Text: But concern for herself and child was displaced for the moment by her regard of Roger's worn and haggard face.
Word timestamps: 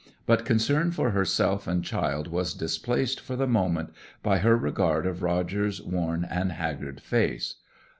But 0.25 0.45
concern 0.45 0.89
for 0.89 1.11
herself 1.11 1.67
and 1.67 1.85
child 1.85 2.27
was 2.27 2.55
displaced 2.55 3.19
for 3.19 3.35
the 3.35 3.45
moment 3.45 3.93
by 4.23 4.39
her 4.39 4.57
regard 4.57 5.05
of 5.05 5.21
Roger's 5.21 5.79
worn 5.79 6.25
and 6.27 6.53
haggard 6.53 6.99
face. 6.99 7.57